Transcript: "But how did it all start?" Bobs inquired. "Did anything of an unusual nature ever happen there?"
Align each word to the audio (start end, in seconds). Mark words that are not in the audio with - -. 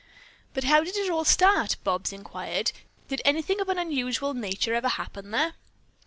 "But 0.55 0.63
how 0.63 0.83
did 0.83 0.95
it 0.95 1.11
all 1.11 1.25
start?" 1.25 1.75
Bobs 1.83 2.11
inquired. 2.11 2.71
"Did 3.07 3.21
anything 3.23 3.61
of 3.61 3.69
an 3.69 3.77
unusual 3.77 4.33
nature 4.33 4.73
ever 4.73 4.87
happen 4.89 5.29
there?" 5.29 5.53